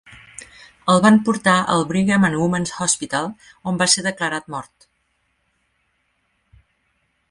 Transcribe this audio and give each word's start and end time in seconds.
El 0.93 1.03
van 1.05 1.19
portar 1.27 1.57
al 1.73 1.85
Brigham 1.91 2.25
and 2.31 2.39
Women's 2.45 2.73
Hospital, 2.87 3.31
on 3.73 3.81
va 3.83 3.91
ser 3.95 4.07
declarat 4.09 4.53
mort. 4.57 4.93